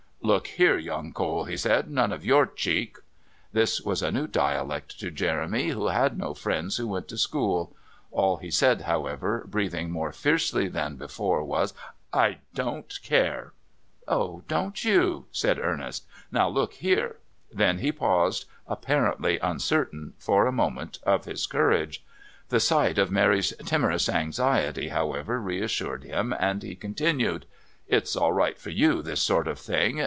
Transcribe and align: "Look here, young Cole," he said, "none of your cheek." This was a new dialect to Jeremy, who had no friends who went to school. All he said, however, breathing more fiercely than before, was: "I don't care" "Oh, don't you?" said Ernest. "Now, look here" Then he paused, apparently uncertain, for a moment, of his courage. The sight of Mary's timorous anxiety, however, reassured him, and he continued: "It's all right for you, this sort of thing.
"Look 0.23 0.45
here, 0.47 0.77
young 0.77 1.13
Cole," 1.13 1.45
he 1.45 1.57
said, 1.57 1.89
"none 1.89 2.13
of 2.13 2.23
your 2.23 2.45
cheek." 2.45 2.97
This 3.53 3.81
was 3.81 4.03
a 4.03 4.11
new 4.11 4.27
dialect 4.27 4.97
to 4.99 5.09
Jeremy, 5.09 5.69
who 5.69 5.87
had 5.87 6.15
no 6.15 6.35
friends 6.35 6.77
who 6.77 6.87
went 6.87 7.07
to 7.07 7.17
school. 7.17 7.75
All 8.11 8.37
he 8.37 8.51
said, 8.51 8.81
however, 8.81 9.43
breathing 9.47 9.89
more 9.89 10.11
fiercely 10.11 10.67
than 10.67 10.95
before, 10.95 11.43
was: 11.43 11.73
"I 12.13 12.37
don't 12.53 12.99
care" 13.01 13.53
"Oh, 14.21 14.43
don't 14.47 14.85
you?" 14.85 15.25
said 15.31 15.57
Ernest. 15.59 16.05
"Now, 16.31 16.47
look 16.47 16.75
here" 16.75 17.15
Then 17.51 17.79
he 17.79 17.91
paused, 17.91 18.45
apparently 18.67 19.39
uncertain, 19.39 20.13
for 20.19 20.45
a 20.45 20.51
moment, 20.51 20.99
of 21.01 21.25
his 21.25 21.47
courage. 21.47 22.05
The 22.49 22.59
sight 22.59 22.99
of 22.99 23.09
Mary's 23.11 23.55
timorous 23.65 24.07
anxiety, 24.07 24.89
however, 24.89 25.41
reassured 25.41 26.03
him, 26.03 26.31
and 26.39 26.61
he 26.61 26.75
continued: 26.75 27.47
"It's 27.87 28.15
all 28.15 28.31
right 28.31 28.57
for 28.59 28.69
you, 28.69 29.01
this 29.01 29.19
sort 29.21 29.47
of 29.47 29.57
thing. 29.57 29.99